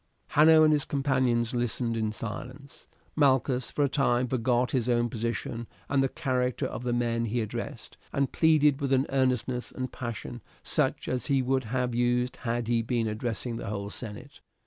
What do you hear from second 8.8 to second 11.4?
with an earnestness and passion such as